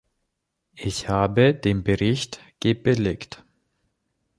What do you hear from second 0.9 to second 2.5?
habe den Bericht